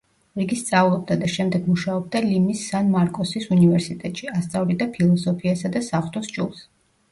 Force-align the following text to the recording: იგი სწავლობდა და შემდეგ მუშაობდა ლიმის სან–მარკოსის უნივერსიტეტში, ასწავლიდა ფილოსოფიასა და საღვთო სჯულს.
იგი 0.43 0.55
სწავლობდა 0.59 1.17
და 1.23 1.29
შემდეგ 1.33 1.67
მუშაობდა 1.73 2.21
ლიმის 2.29 2.63
სან–მარკოსის 2.71 3.47
უნივერსიტეტში, 3.57 4.33
ასწავლიდა 4.41 4.91
ფილოსოფიასა 4.99 5.75
და 5.79 5.87
საღვთო 5.93 6.27
სჯულს. 6.33 6.69